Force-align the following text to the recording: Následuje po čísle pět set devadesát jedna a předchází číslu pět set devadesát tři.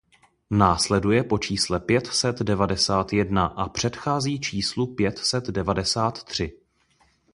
Následuje 0.51 1.23
po 1.23 1.37
čísle 1.37 1.79
pět 1.79 2.07
set 2.07 2.39
devadesát 2.39 3.13
jedna 3.13 3.45
a 3.45 3.69
předchází 3.69 4.39
číslu 4.39 4.87
pět 4.87 5.17
set 5.17 5.47
devadesát 5.47 6.23
tři. 6.23 6.57